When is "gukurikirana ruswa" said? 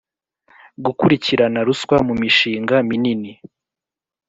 0.85-1.95